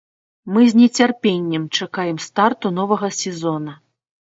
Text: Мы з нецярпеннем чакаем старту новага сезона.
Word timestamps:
Мы 0.53 0.63
з 0.71 0.79
нецярпеннем 0.81 1.67
чакаем 1.77 2.17
старту 2.29 2.73
новага 2.81 3.13
сезона. 3.21 3.79